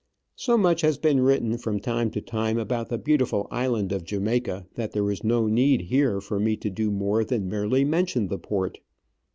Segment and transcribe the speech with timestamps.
[0.35, 4.65] So much has been written from time to time about the beautiful island of Jamaica
[4.73, 8.39] that there is no need here for me to do more than merely mention the
[8.39, 8.79] port.